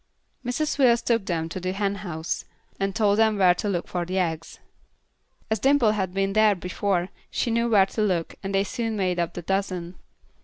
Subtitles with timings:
[0.43, 0.79] Mrs.
[0.79, 2.45] Wills took them to the hen house,
[2.79, 4.57] and told them where to look for eggs.
[5.51, 9.19] As Dimple had been there before, she knew where to look, and they soon made
[9.19, 9.93] up the dozen.